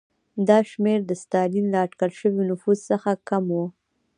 [0.47, 3.61] دا شمېر د ستالین له اټکل شوي نفوس څخه کم و.